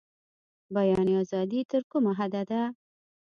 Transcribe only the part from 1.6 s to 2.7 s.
تر کومه حده ده؟